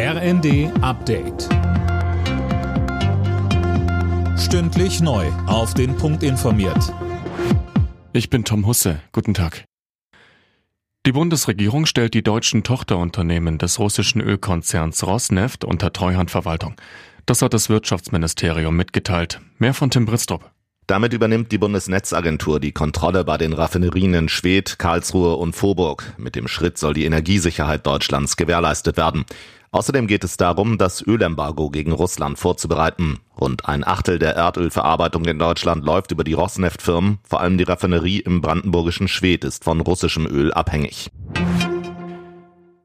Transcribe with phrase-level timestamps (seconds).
[0.00, 1.48] RND Update.
[4.38, 5.26] Stündlich neu.
[5.48, 6.94] Auf den Punkt informiert.
[8.12, 9.00] Ich bin Tom Husse.
[9.10, 9.64] Guten Tag.
[11.04, 16.76] Die Bundesregierung stellt die deutschen Tochterunternehmen des russischen Ölkonzerns Rosneft unter Treuhandverwaltung.
[17.26, 19.40] Das hat das Wirtschaftsministerium mitgeteilt.
[19.58, 20.52] Mehr von Tim Bristrup.
[20.86, 26.14] Damit übernimmt die Bundesnetzagentur die Kontrolle bei den Raffinerien in Schwedt, Karlsruhe und Vorburg.
[26.16, 29.26] Mit dem Schritt soll die Energiesicherheit Deutschlands gewährleistet werden.
[29.70, 33.20] Außerdem geht es darum, das Ölembargo gegen Russland vorzubereiten.
[33.38, 37.18] Rund ein Achtel der Erdölverarbeitung in Deutschland läuft über die Rosneft-Firmen.
[37.22, 41.10] Vor allem die Raffinerie im brandenburgischen Schwedt ist von russischem Öl abhängig.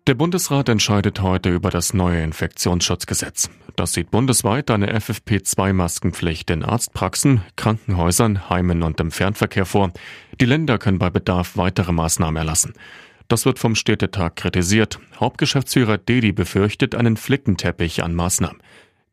[0.06, 3.50] Der Bundesrat entscheidet heute über das neue Infektionsschutzgesetz.
[3.78, 9.94] Das sieht bundesweit eine FFP2-Maskenpflicht in Arztpraxen, Krankenhäusern, Heimen und im Fernverkehr vor.
[10.42, 12.74] Die Länder können bei Bedarf weitere Maßnahmen erlassen.
[13.28, 15.00] Das wird vom Städtetag kritisiert.
[15.20, 18.62] Hauptgeschäftsführer Dedi befürchtet einen Flickenteppich an Maßnahmen.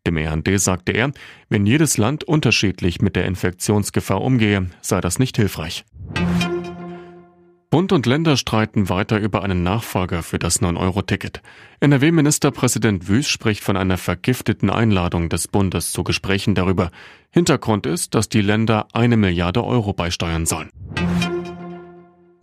[0.07, 1.13] Dem RND sagte er,
[1.49, 5.85] wenn jedes Land unterschiedlich mit der Infektionsgefahr umgehe, sei das nicht hilfreich.
[7.71, 11.41] Bund und Länder streiten weiter über einen Nachfolger für das 9-Euro-Ticket.
[11.79, 16.91] NRW-Ministerpräsident Wüst spricht von einer vergifteten Einladung des Bundes zu Gesprächen darüber.
[17.31, 20.71] Hintergrund ist, dass die Länder eine Milliarde Euro beisteuern sollen.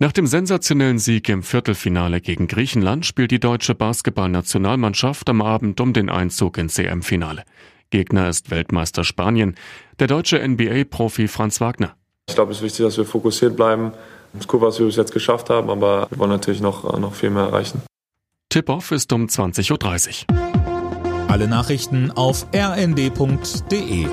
[0.00, 5.92] Nach dem sensationellen Sieg im Viertelfinale gegen Griechenland spielt die deutsche Basketballnationalmannschaft am Abend um
[5.92, 7.42] den Einzug ins EM-Finale.
[7.90, 9.56] Gegner ist Weltmeister Spanien,
[9.98, 11.96] der deutsche NBA-Profi Franz Wagner.
[12.28, 13.92] Ich glaube, es ist wichtig, dass wir fokussiert bleiben
[14.34, 17.14] es ist cool, was wir bis jetzt geschafft haben, aber wir wollen natürlich noch, noch
[17.14, 17.82] viel mehr erreichen.
[18.50, 21.28] Tip-Off ist um 20.30 Uhr.
[21.28, 24.06] Alle Nachrichten auf rnd.de